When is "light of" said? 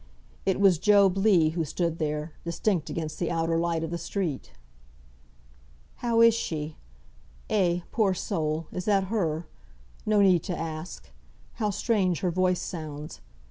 3.59-3.91